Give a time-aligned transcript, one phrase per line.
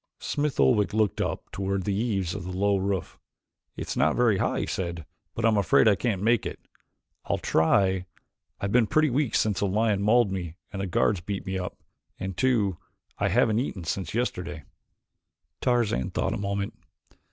[0.19, 3.19] Smith Oldwick looked up toward the eaves of the low roof.
[3.77, 6.59] "It's not very high," he said, "but I am afraid I can't make it.
[7.25, 8.07] I'll try
[8.59, 11.83] I've been pretty weak since a lion mauled me and the guards beat me up,
[12.19, 12.77] and too,
[13.19, 14.63] I haven't eaten since yesterday."
[15.61, 16.73] Tarzan thought a moment.